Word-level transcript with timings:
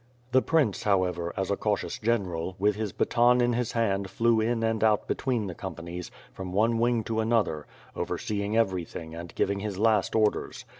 The 0.31 0.41
prince, 0.41 0.81
however, 0.81 1.31
as 1.37 1.51
a 1.51 1.55
cautious 1.55 1.99
general, 1.99 2.55
with 2.57 2.75
his 2.75 2.91
baton 2.91 3.39
in 3.39 3.53
his 3.53 3.73
hand 3.73 4.09
flew 4.09 4.39
in 4.41 4.63
and 4.63 4.83
out 4.83 5.07
between 5.07 5.45
the 5.45 5.53
companies, 5.53 6.09
from 6.33 6.53
one 6.53 6.79
wing 6.79 7.03
to 7.03 7.19
another, 7.19 7.67
overseeing 7.95 8.57
everything 8.57 9.13
and 9.13 9.35
giving 9.35 9.59
his 9.59 9.77
last 9.77 10.15
orders. 10.15 10.65